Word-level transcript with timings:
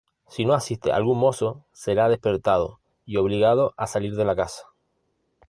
Si 0.27 0.45
no 0.45 0.55
asiste 0.55 0.91
algún 0.91 1.19
mozo, 1.19 1.63
será 1.73 2.09
despertado 2.09 2.79
y 3.05 3.17
obligado 3.17 3.75
a 3.77 3.85
salir 3.85 4.15
de 4.15 4.25
la 4.25 4.35
casa. 4.35 4.63